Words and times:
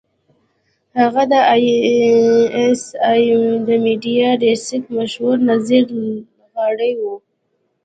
هغه 0.99 1.23
د 1.31 1.33
اى 1.53 1.69
ايس 2.57 2.83
اى 3.07 3.23
د 3.65 3.67
میډیا 3.83 4.29
ډیسک 4.41 4.83
مشاور 4.95 5.35
نذیر 5.49 5.85
لغاري 6.37 6.93
وو. 6.99 7.15